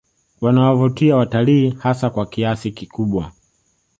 [0.41, 3.31] Wanawavutia watalii hasa kwa kiasi kikubwa